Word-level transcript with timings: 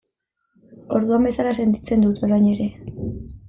Orduan 0.99 1.29
bezala 1.29 1.53
sentitzen 1.59 2.09
dut 2.09 2.25
orain 2.31 2.51
ere. 2.57 2.69